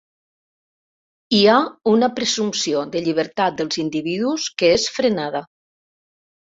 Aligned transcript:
Hi 1.39 1.41
ha 1.49 1.57
una 1.93 2.09
presumpció 2.21 2.83
de 2.97 3.05
llibertat 3.11 3.63
dels 3.63 3.81
individus 3.87 4.51
que 4.59 4.75
és 4.83 4.91
frenada. 5.01 5.49